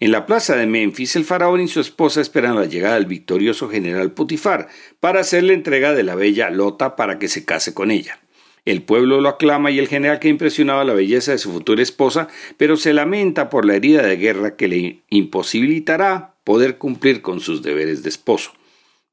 En 0.00 0.12
la 0.12 0.24
plaza 0.24 0.56
de 0.56 0.66
Memphis, 0.66 1.14
el 1.16 1.26
faraón 1.26 1.60
y 1.60 1.68
su 1.68 1.78
esposa 1.78 2.22
esperan 2.22 2.56
la 2.56 2.64
llegada 2.64 2.94
del 2.94 3.04
victorioso 3.04 3.68
general 3.68 4.12
Putifar 4.12 4.68
para 4.98 5.20
hacerle 5.20 5.52
entrega 5.52 5.92
de 5.92 6.02
la 6.02 6.14
bella 6.14 6.48
Lota 6.48 6.96
para 6.96 7.18
que 7.18 7.28
se 7.28 7.44
case 7.44 7.74
con 7.74 7.90
ella. 7.90 8.18
El 8.64 8.82
pueblo 8.82 9.20
lo 9.20 9.28
aclama 9.28 9.70
y 9.70 9.78
el 9.78 9.88
general 9.88 10.18
que 10.18 10.28
impresionaba 10.28 10.84
la 10.84 10.94
belleza 10.94 11.32
de 11.32 11.38
su 11.38 11.52
futura 11.52 11.82
esposa, 11.82 12.28
pero 12.56 12.76
se 12.76 12.92
lamenta 12.92 13.48
por 13.48 13.64
la 13.64 13.76
herida 13.76 14.02
de 14.02 14.16
guerra 14.16 14.56
que 14.56 14.68
le 14.68 15.02
imposibilitará 15.08 16.34
poder 16.44 16.78
cumplir 16.78 17.22
con 17.22 17.40
sus 17.40 17.62
deberes 17.62 18.02
de 18.02 18.10
esposo. 18.10 18.52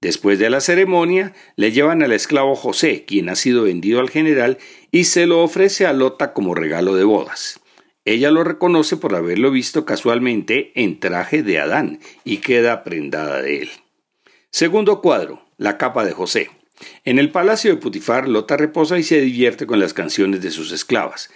Después 0.01 0.37
de 0.37 0.49
la 0.49 0.61
ceremonia, 0.61 1.33
le 1.55 1.71
llevan 1.71 2.03
al 2.03 2.11
esclavo 2.11 2.55
José, 2.55 3.05
quien 3.05 3.29
ha 3.29 3.35
sido 3.35 3.63
vendido 3.63 3.99
al 3.99 4.09
general, 4.09 4.59
y 4.91 5.05
se 5.05 5.25
lo 5.25 5.41
ofrece 5.41 5.87
a 5.87 5.93
Lota 5.93 6.33
como 6.33 6.53
regalo 6.53 6.95
de 6.95 7.03
bodas. 7.03 7.59
Ella 8.05 8.31
lo 8.31 8.43
reconoce 8.43 8.95
por 8.95 9.15
haberlo 9.15 9.51
visto 9.51 9.85
casualmente 9.85 10.71
en 10.75 10.99
traje 10.99 11.43
de 11.43 11.59
Adán 11.59 11.99
y 12.23 12.37
queda 12.37 12.83
prendada 12.83 13.41
de 13.41 13.63
él. 13.63 13.69
Segundo 14.49 15.01
cuadro, 15.01 15.41
la 15.57 15.77
capa 15.77 16.05
de 16.05 16.13
José. 16.13 16.49
En 17.05 17.19
el 17.19 17.31
palacio 17.31 17.71
de 17.71 17.77
Putifar, 17.77 18.27
Lota 18.27 18.57
reposa 18.57 18.99
y 18.99 19.03
se 19.03 19.21
divierte 19.21 19.65
con 19.65 19.79
las 19.79 19.93
canciones 19.93 20.41
de 20.41 20.51
sus 20.51 20.71
esclavas. 20.71 21.29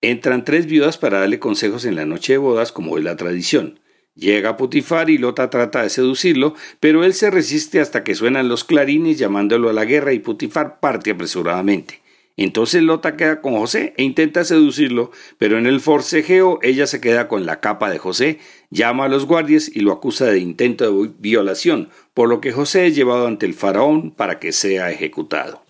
Entran 0.00 0.44
tres 0.44 0.66
viudas 0.66 0.98
para 0.98 1.20
darle 1.20 1.38
consejos 1.38 1.84
en 1.84 1.96
la 1.96 2.06
noche 2.06 2.34
de 2.34 2.38
bodas, 2.38 2.72
como 2.72 2.96
es 2.96 3.04
la 3.04 3.16
tradición. 3.16 3.80
Llega 4.14 4.56
Putifar 4.56 5.08
y 5.08 5.18
Lota 5.18 5.50
trata 5.50 5.82
de 5.82 5.90
seducirlo, 5.90 6.54
pero 6.80 7.04
él 7.04 7.14
se 7.14 7.30
resiste 7.30 7.80
hasta 7.80 8.02
que 8.02 8.14
suenan 8.14 8.48
los 8.48 8.64
clarines 8.64 9.18
llamándolo 9.18 9.70
a 9.70 9.72
la 9.72 9.84
guerra 9.84 10.12
y 10.12 10.18
Putifar 10.18 10.80
parte 10.80 11.10
apresuradamente. 11.10 12.00
Entonces 12.36 12.82
Lota 12.82 13.16
queda 13.16 13.40
con 13.42 13.54
José 13.58 13.92
e 13.98 14.02
intenta 14.02 14.44
seducirlo, 14.44 15.10
pero 15.36 15.58
en 15.58 15.66
el 15.66 15.80
forcejeo 15.80 16.58
ella 16.62 16.86
se 16.86 17.00
queda 17.00 17.28
con 17.28 17.44
la 17.44 17.60
capa 17.60 17.90
de 17.90 17.98
José, 17.98 18.38
llama 18.70 19.04
a 19.04 19.08
los 19.08 19.26
guardias 19.26 19.70
y 19.72 19.80
lo 19.80 19.92
acusa 19.92 20.26
de 20.26 20.38
intento 20.38 20.90
de 20.90 21.10
violación, 21.18 21.90
por 22.14 22.28
lo 22.28 22.40
que 22.40 22.52
José 22.52 22.86
es 22.86 22.94
llevado 22.94 23.26
ante 23.26 23.46
el 23.46 23.54
faraón 23.54 24.10
para 24.12 24.38
que 24.38 24.52
sea 24.52 24.90
ejecutado. 24.90 25.62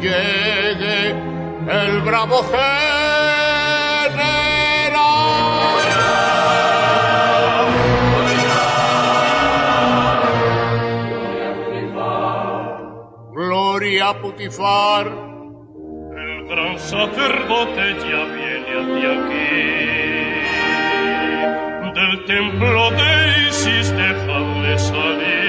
Llegue 0.00 1.10
el 1.68 2.00
bravo 2.02 2.42
general. 2.44 3.36
Gloria 13.32 14.08
a 14.08 14.20
Putifar. 14.20 15.06
El 15.06 16.48
gran 16.48 16.78
sacerdote 16.78 17.96
ya 18.08 18.24
viene 18.34 18.70
hacia 18.80 19.10
aquí. 19.18 19.52
Del 21.94 22.24
templo 22.24 22.90
de 22.92 23.48
Isis 23.48 23.90
dejadle 23.96 24.78
salir. 24.78 25.45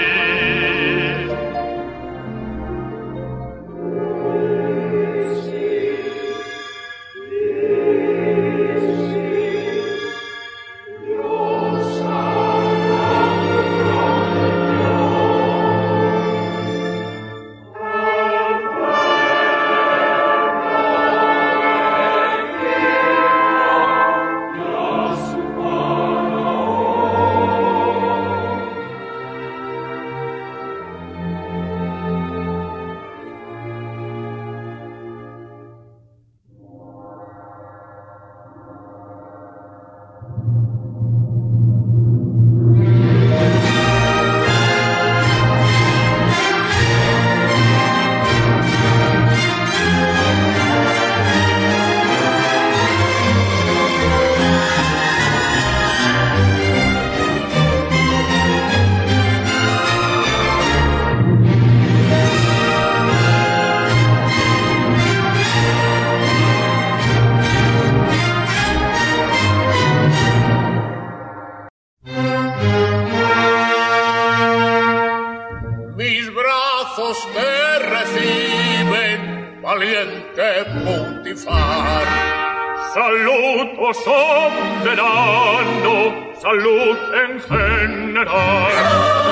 Salut 86.47 86.97
en 87.11 87.41
general. 87.41 89.26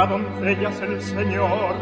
Doncellas 0.00 0.80
el 0.80 1.02
Señor. 1.02 1.74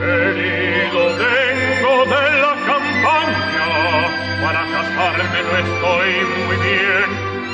Herido 0.00 1.02
vengo 1.18 1.94
de 2.04 2.24
la 2.42 2.54
campaña, 2.70 3.68
para 4.40 4.62
casarme 4.74 5.38
no 5.42 5.54
estoy 5.66 6.10
muy 6.46 6.56
bien, 6.68 7.08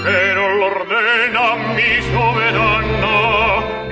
pero 0.04 0.42
lo 0.56 0.66
ordena 0.66 1.44
mi 1.76 1.92
soberana, 2.12 3.16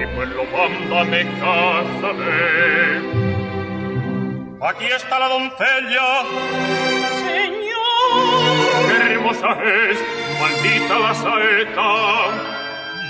y 0.02 0.06
pues 0.14 0.28
lo 0.28 0.44
manda 0.44 1.04
me 1.04 1.22
casaré. 1.40 3.00
Aquí 4.60 4.86
está 4.94 5.18
la 5.18 5.28
doncella. 5.28 6.08
Señor. 7.24 8.10
Qué 8.88 9.12
hermosa 9.12 9.50
es, 9.64 9.98
maldita 10.38 10.98
la 10.98 11.14
saeta 11.14 12.59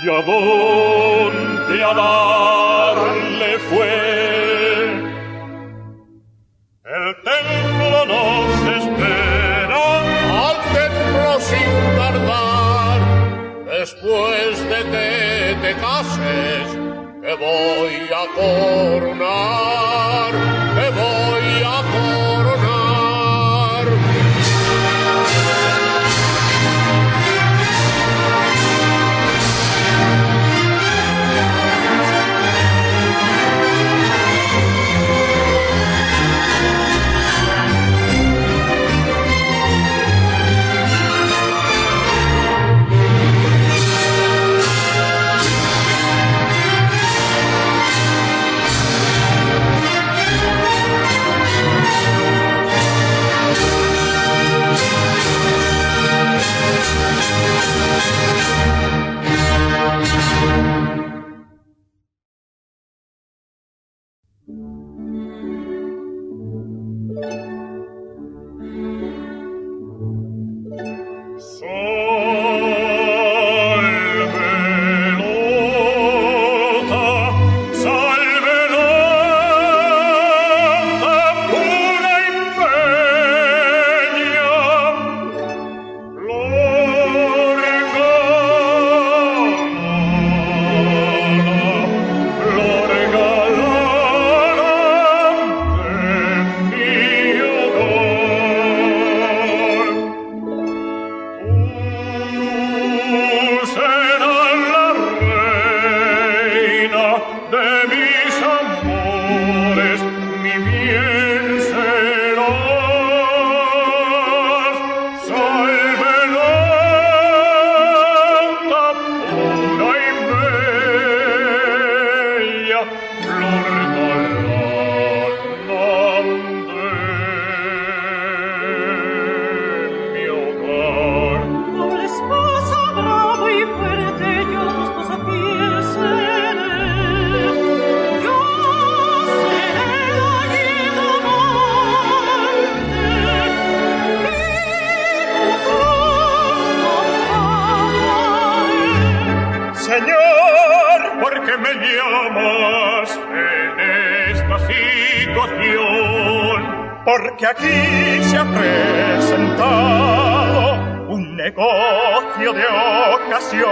¿Y 0.03 0.09
a 0.09 0.19
dónde 0.23 1.83
a 1.83 1.93
darle 1.93 3.59
fue? 3.69 4.91
El 6.85 7.15
templo 7.23 8.05
nos 8.07 8.49
espera. 8.79 9.81
Al 10.47 10.57
templo 10.73 11.39
sin 11.39 11.71
tardar. 11.99 12.99
Después 13.77 14.69
de 14.69 14.79
que 14.91 15.57
te 15.61 15.71
cases, 15.75 16.67
te 17.21 17.33
voy 17.35 17.95
a 18.09 18.23
coronar. 18.35 19.90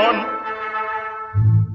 Ocasión 0.10 0.40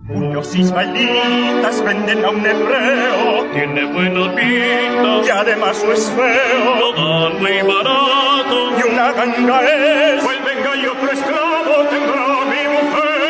unos 0.09 0.55
ismaelitas 0.55 1.83
venden 1.83 2.25
a 2.25 2.31
un 2.31 2.45
hebreo. 2.45 3.47
Tiene 3.53 3.85
buena 3.87 4.35
pinta. 4.35 5.27
Y 5.27 5.31
además 5.31 5.83
no 5.85 5.93
es 5.93 6.11
feo. 6.11 6.77
Lo 6.79 6.93
dan 6.93 7.41
muy 7.41 7.63
barato. 7.63 8.71
Y 8.79 8.83
una 8.93 9.13
ganga 9.13 9.63
es. 9.63 10.23
Pues 10.23 10.45
venga 10.45 10.77
y 10.77 10.87
otro 10.87 11.11
esclavo 11.11 11.89
tendrá 11.91 12.27
mi 12.53 12.69
mujer. 12.77 13.25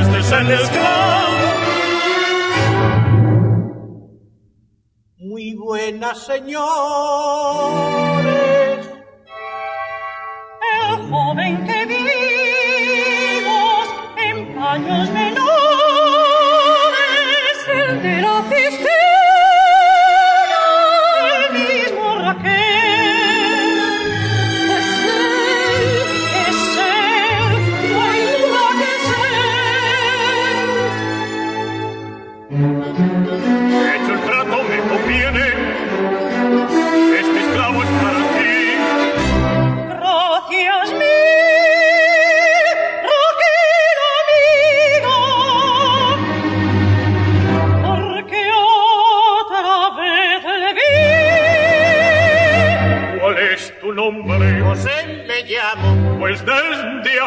Este 0.00 0.18
es 0.18 0.32
el 0.32 0.50
esclavo. 0.50 0.89
Muy 5.90 5.98
buena 5.98 6.14
señores. 6.14 6.70
El 10.72 11.10
joven 11.10 11.64
que 11.66 11.86
vimos 11.86 13.34
en 14.16 14.54
paños 14.54 15.08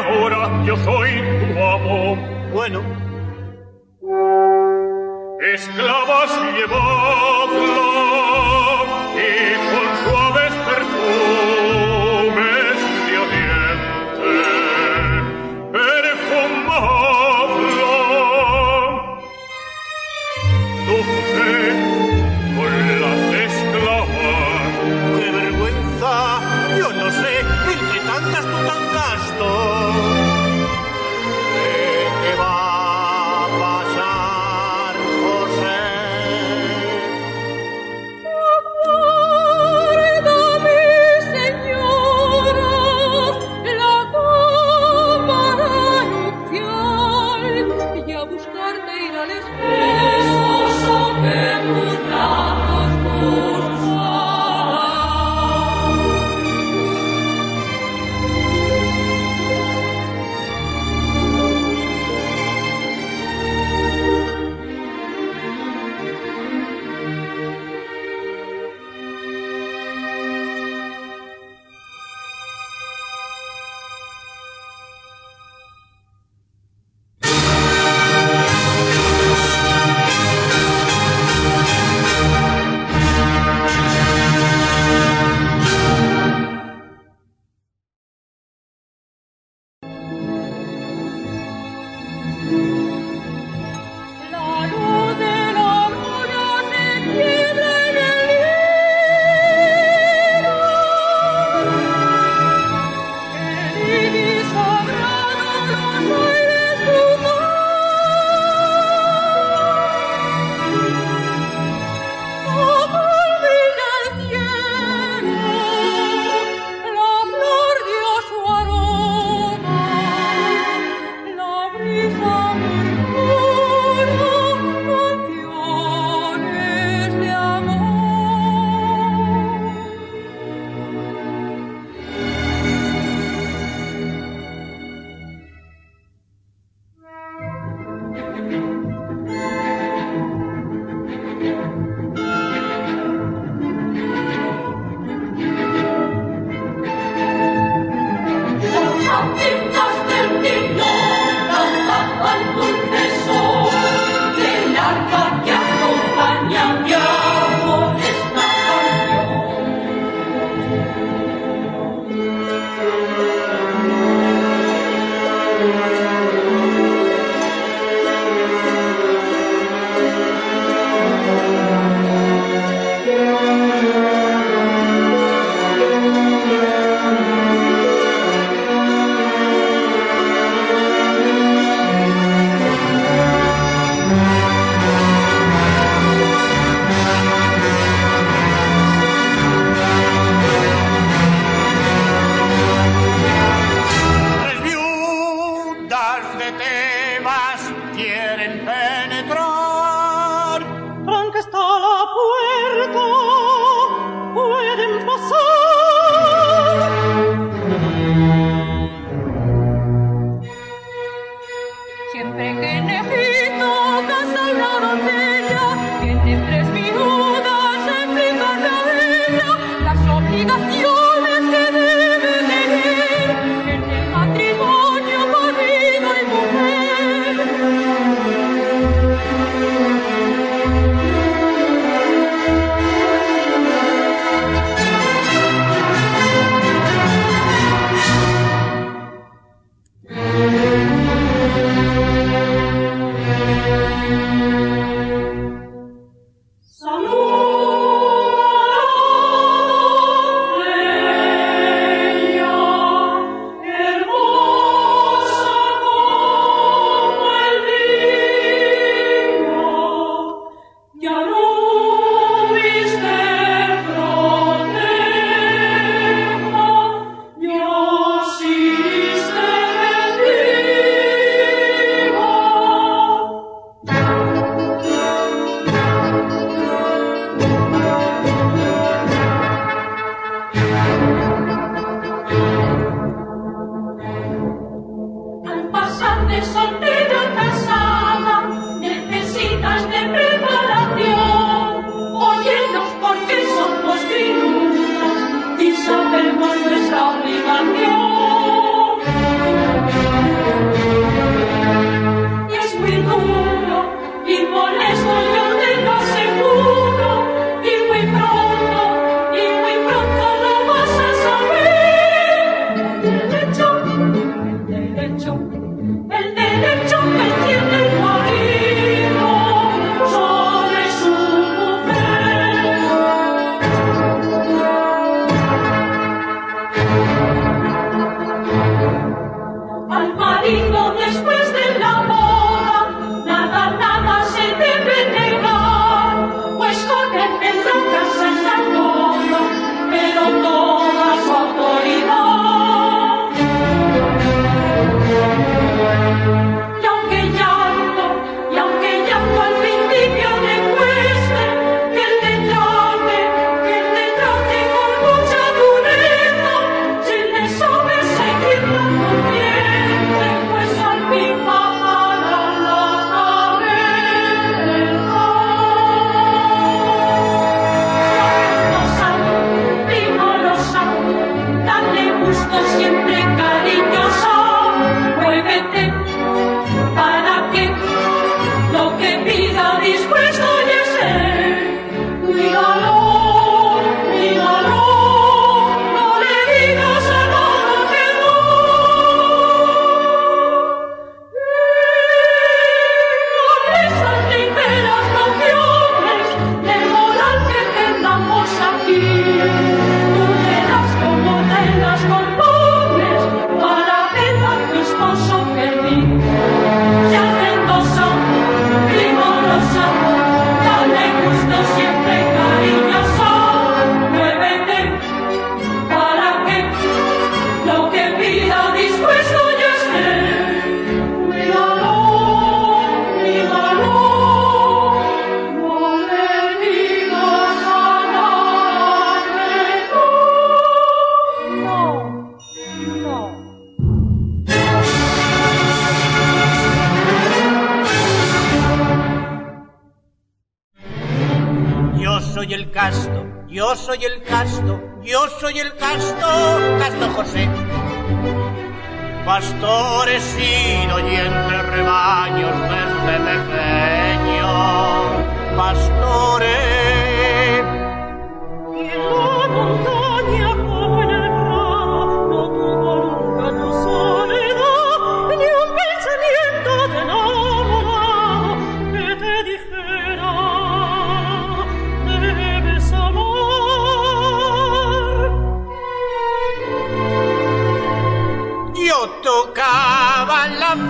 ahora 0.03 0.63
yo 0.65 0.75
soy 0.77 1.11
tu 1.21 1.63
amo. 1.63 2.15
Bueno, 2.53 2.81
Esclavas 5.53 6.31
llevadla 6.55 7.02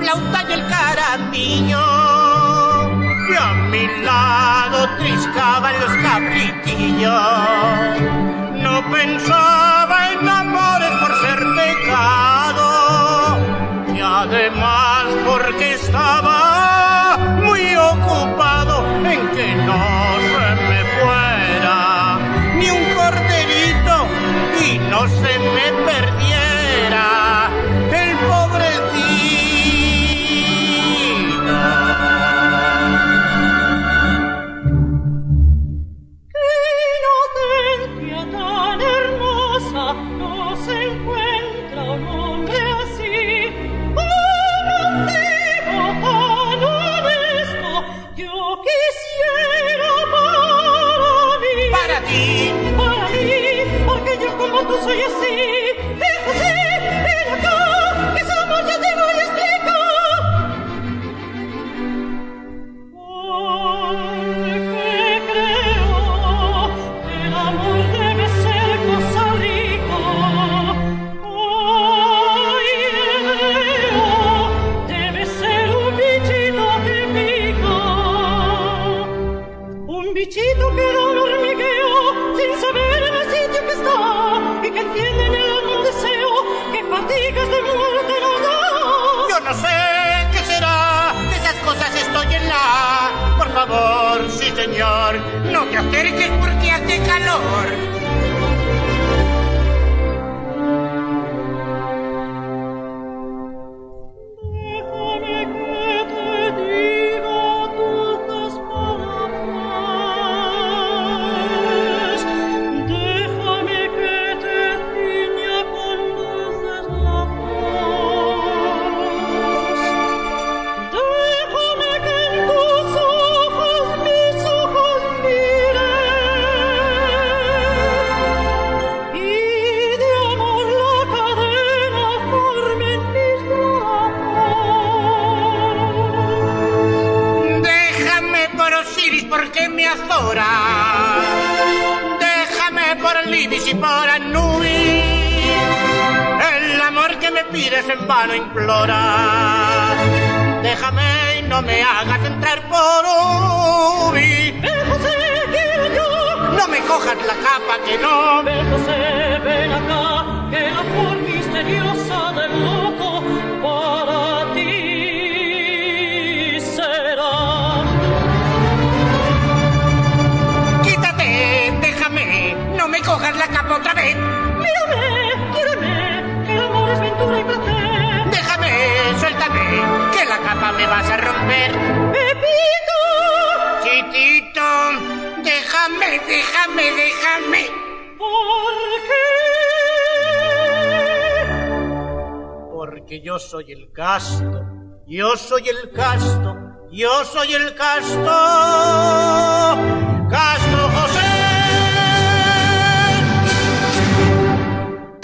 flauta 0.04 0.44
y 0.50 0.52
el 0.54 0.68
caramillo 0.68 1.80
y 3.30 3.36
a 3.36 3.54
mi 3.72 3.88
lado 4.04 4.90
triscaban 4.98 5.80
los 5.80 5.94
cabritillos. 6.08 7.12
No 8.66 8.84
pensaba 8.92 10.12
en 10.12 10.28
amores 10.28 10.92
por 11.02 11.12
ser 11.24 11.40
pecado 11.62 12.68
y 13.96 14.00
además 14.02 15.06
porque 15.26 15.74
estaba 15.76 17.18
muy 17.42 17.76
ocupado 17.76 18.86
en 19.06 19.22
que 19.36 19.56
no 19.68 19.84
se 20.34 20.48
me 20.68 20.82
fuera 21.00 21.78
ni 22.58 22.70
un 22.70 22.84
corderito 22.94 23.96
y 24.66 24.80
no 24.92 25.08
se 25.08 25.43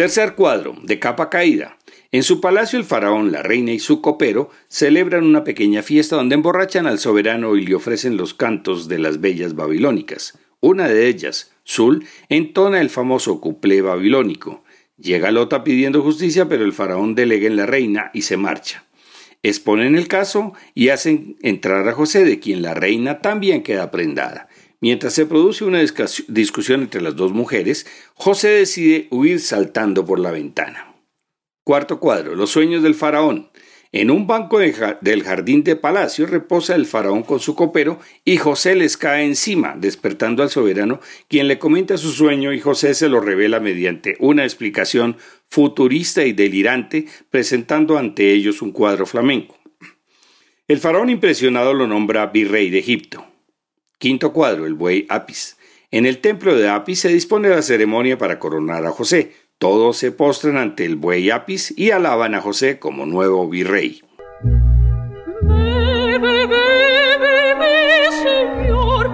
Tercer 0.09 0.33
cuadro, 0.33 0.75
de 0.81 0.97
capa 0.97 1.29
caída. 1.29 1.77
En 2.11 2.23
su 2.23 2.41
palacio 2.41 2.79
el 2.79 2.83
faraón, 2.83 3.31
la 3.31 3.43
reina 3.43 3.73
y 3.73 3.77
su 3.77 4.01
copero 4.01 4.49
celebran 4.67 5.23
una 5.23 5.43
pequeña 5.43 5.83
fiesta 5.83 6.15
donde 6.15 6.33
emborrachan 6.33 6.87
al 6.87 6.97
soberano 6.97 7.55
y 7.55 7.63
le 7.63 7.75
ofrecen 7.75 8.17
los 8.17 8.33
cantos 8.33 8.87
de 8.87 8.97
las 8.97 9.21
bellas 9.21 9.53
babilónicas. 9.53 10.39
Una 10.61 10.87
de 10.87 11.05
ellas, 11.05 11.51
Sul, 11.63 12.07
entona 12.27 12.81
el 12.81 12.89
famoso 12.89 13.39
cuplé 13.39 13.83
babilónico. 13.83 14.63
Llega 14.97 15.29
Lota 15.29 15.63
pidiendo 15.63 16.01
justicia, 16.01 16.49
pero 16.49 16.65
el 16.65 16.73
faraón 16.73 17.13
delega 17.13 17.45
en 17.45 17.55
la 17.55 17.67
reina 17.67 18.09
y 18.11 18.23
se 18.23 18.35
marcha. 18.35 18.85
Exponen 19.43 19.95
el 19.95 20.07
caso 20.07 20.53
y 20.73 20.89
hacen 20.89 21.37
entrar 21.43 21.87
a 21.87 21.93
José, 21.93 22.25
de 22.25 22.39
quien 22.39 22.63
la 22.63 22.73
reina 22.73 23.21
también 23.21 23.61
queda 23.61 23.91
prendada. 23.91 24.49
Mientras 24.81 25.13
se 25.13 25.25
produce 25.25 25.65
una 25.65 25.79
discusión 25.79 26.81
entre 26.81 27.01
las 27.01 27.15
dos 27.15 27.33
mujeres, 27.33 27.85
José 28.13 28.49
decide 28.49 29.07
huir 29.11 29.41
saltando 29.41 30.05
por 30.05 30.19
la 30.19 30.31
ventana. 30.31 30.95
Cuarto 31.65 31.99
cuadro, 31.99 32.35
los 32.35 32.49
sueños 32.49 32.81
del 32.81 32.95
faraón. 32.95 33.49
En 33.91 34.11
un 34.11 34.27
banco 34.27 34.59
del 34.59 35.23
jardín 35.23 35.63
de 35.63 35.75
palacio 35.75 36.27
reposa 36.27 36.75
el 36.75 36.85
faraón 36.85 37.23
con 37.23 37.39
su 37.39 37.55
copero 37.55 37.99
y 38.23 38.37
José 38.37 38.75
les 38.75 38.97
cae 38.97 39.25
encima, 39.25 39.75
despertando 39.75 40.43
al 40.43 40.51
soberano, 40.51 41.01
quien 41.27 41.47
le 41.47 41.59
comenta 41.59 41.97
su 41.97 42.11
sueño 42.11 42.53
y 42.53 42.59
José 42.59 42.93
se 42.93 43.09
lo 43.09 43.19
revela 43.19 43.59
mediante 43.59 44.15
una 44.19 44.43
explicación 44.43 45.17
futurista 45.47 46.23
y 46.23 46.33
delirante, 46.33 47.07
presentando 47.31 47.97
ante 47.97 48.31
ellos 48.31 48.61
un 48.61 48.71
cuadro 48.71 49.07
flamenco. 49.07 49.57
El 50.67 50.77
faraón 50.77 51.09
impresionado 51.09 51.73
lo 51.73 51.87
nombra 51.87 52.27
virrey 52.27 52.69
de 52.69 52.77
Egipto. 52.77 53.28
Quinto 53.99 54.31
cuadro, 54.31 54.65
el 54.65 54.75
buey 54.75 55.05
Apis. 55.09 55.57
En 55.91 56.05
el 56.05 56.19
templo 56.19 56.55
de 56.55 56.69
Apis 56.69 57.01
se 57.01 57.09
dispone 57.09 57.49
la 57.49 57.61
ceremonia 57.61 58.17
para 58.17 58.39
coronar 58.39 58.85
a 58.85 58.91
José. 58.91 59.33
Todos 59.57 59.97
se 59.97 60.13
postran 60.13 60.55
ante 60.55 60.85
el 60.85 60.95
buey 60.95 61.29
Apis 61.31 61.73
y 61.77 61.91
alaban 61.91 62.33
a 62.33 62.39
José 62.39 62.79
como 62.79 63.05
nuevo 63.05 63.49
virrey. 63.49 64.01
Señor, 68.23 69.09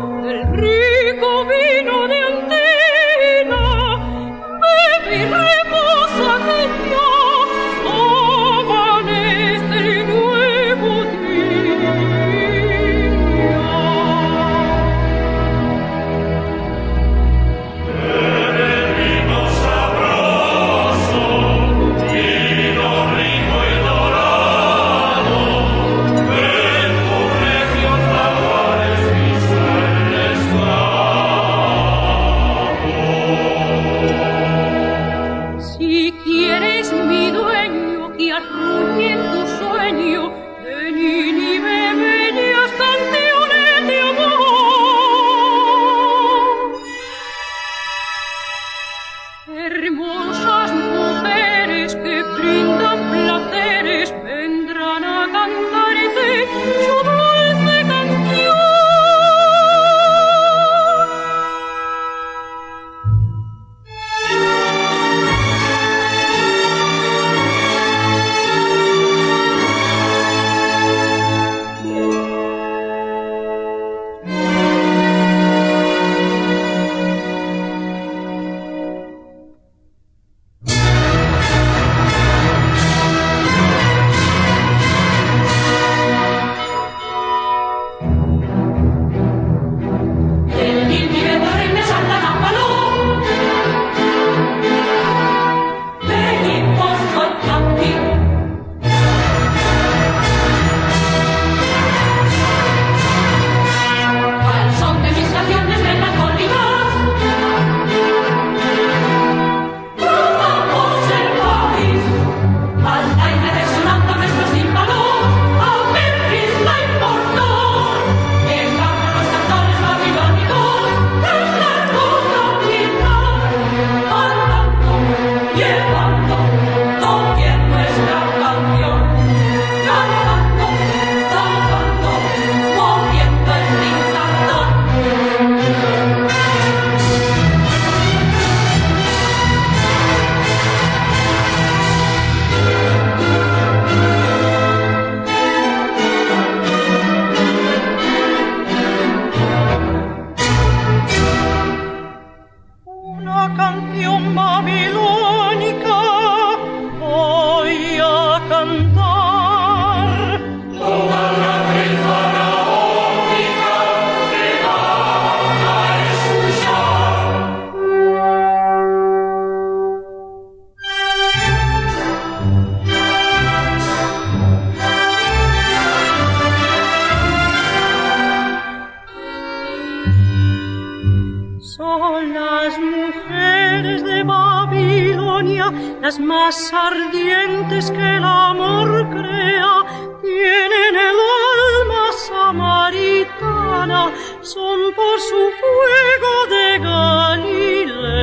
las 186.02 186.20
más 186.20 186.74
ardientes 186.74 187.92
que 187.92 188.18
el 188.18 188.24
amor 188.24 189.10
crea, 189.10 189.84
tienen 190.22 190.96
el 190.96 191.18
alma 191.52 192.12
samaritana, 192.30 194.12
son 194.42 194.94
por 194.94 195.20
su 195.20 195.52
fuego 195.62 196.34
de 196.50 196.80
Galilea. 196.80 198.16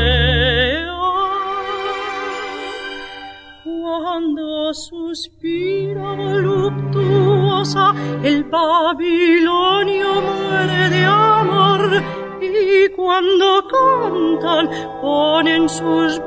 Cuando 3.65 4.75
suspira 4.75 6.13
voluptuosa, 6.13 7.95
el 8.23 8.45
Babilonio 8.45 10.21
muere 10.21 10.91
de 10.91 11.05
amor, 11.05 12.03
y 12.41 12.89
cuando 12.91 13.67
cantan 13.69 14.69
ponen 15.01 15.69
sus 15.69 16.19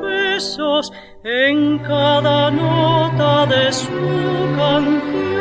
en 1.24 1.78
cada 1.78 2.50
nota 2.50 3.46
de 3.46 3.72
su 3.72 3.88
canción. 4.54 5.36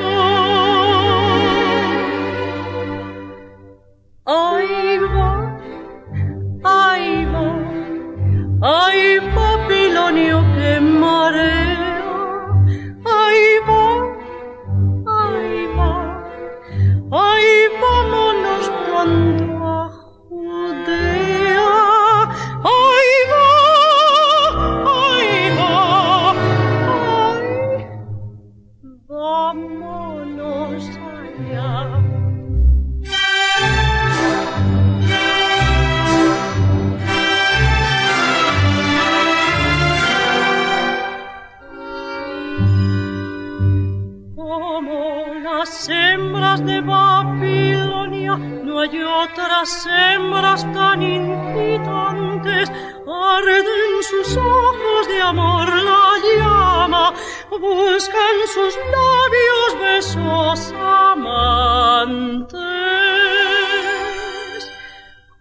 Ahí 4.26 5.00
va, 5.16 5.58
ahí 6.64 7.26
va, 7.26 7.48
ahí 8.62 9.20
va. 9.36 9.55
hay 48.86 49.02
otras 49.02 49.88
hembras 49.88 50.62
tan 50.74 51.02
incitantes, 51.02 52.70
arden 53.08 54.04
sus 54.04 54.38
ojos 54.38 55.08
de 55.08 55.22
amor 55.22 55.68
la 55.68 56.12
llama, 56.38 57.14
buscan 57.50 58.48
sus 58.54 58.78
labios 58.92 59.80
besos 59.82 60.74
amantes, 60.80 62.62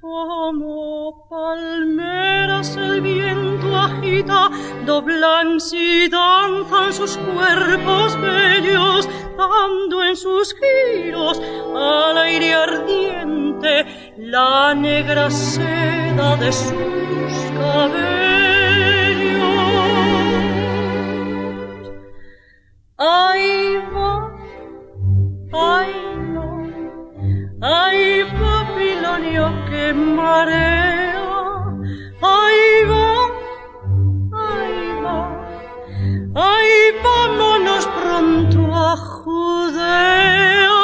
como 0.00 1.28
palmeras 1.28 2.03
el 2.72 3.00
viento 3.02 3.76
agita, 3.76 4.50
doblanse 4.86 5.76
y 5.76 6.08
danzan 6.08 6.92
sus 6.92 7.18
cuerpos 7.18 8.18
bellos, 8.20 9.08
dando 9.36 10.02
en 10.02 10.16
sus 10.16 10.54
giros 10.54 11.40
al 11.76 12.16
aire 12.16 12.54
ardiente 12.54 14.14
la 14.16 14.74
negra 14.74 15.30
seda 15.30 16.36
de 16.36 16.52
sus 16.52 17.34
cabellos. 17.58 18.14
Ahí 22.96 23.76
va, 23.94 24.32
ahí 25.52 25.94
no, 26.32 26.46
ahí 27.60 28.22
va, 28.40 28.74
Pilonio, 28.74 29.52
quemaré. 29.68 31.13
Ahí 32.26 32.84
va, 32.88 33.26
ahí 34.32 34.84
va, 35.04 35.18
ahí 36.34 36.76
vámonos 37.04 37.86
pronto 37.86 38.60
a 38.74 38.96
Judea. 38.96 40.83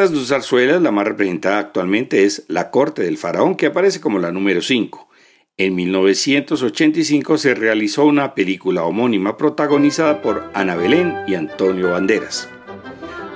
Estas 0.00 0.18
dos 0.18 0.28
zarzuelas, 0.28 0.80
la 0.80 0.90
más 0.92 1.06
representada 1.06 1.58
actualmente 1.58 2.24
es 2.24 2.46
La 2.48 2.70
Corte 2.70 3.02
del 3.02 3.18
Faraón, 3.18 3.54
que 3.54 3.66
aparece 3.66 4.00
como 4.00 4.18
la 4.18 4.32
número 4.32 4.62
5. 4.62 5.10
En 5.58 5.74
1985 5.74 7.36
se 7.36 7.54
realizó 7.54 8.06
una 8.06 8.34
película 8.34 8.84
homónima 8.84 9.36
protagonizada 9.36 10.22
por 10.22 10.50
Ana 10.54 10.74
Belén 10.74 11.14
y 11.26 11.34
Antonio 11.34 11.90
Banderas. 11.90 12.48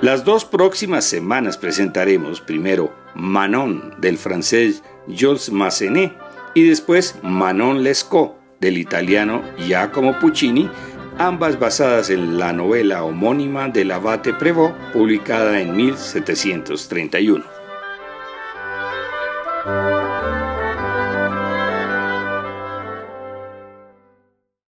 Las 0.01 0.25
dos 0.25 0.43
próximas 0.43 1.05
semanas 1.05 1.59
presentaremos 1.59 2.41
primero 2.41 2.91
Manon 3.13 3.93
del 3.99 4.17
francés 4.17 4.81
Jules 5.07 5.51
Massenet 5.51 6.13
y 6.55 6.67
después 6.67 7.19
Manon 7.21 7.83
Lescaut 7.83 8.37
del 8.59 8.79
italiano 8.79 9.43
Giacomo 9.67 10.17
Puccini 10.19 10.67
ambas 11.17 11.59
basadas 11.59 12.09
en 12.09 12.37
la 12.37 12.51
novela 12.53 13.03
homónima 13.03 13.69
del 13.69 13.91
abate 13.91 14.33
Prévost, 14.33 14.75
publicada 14.93 15.59
en 15.59 15.75
1731. 15.75 17.45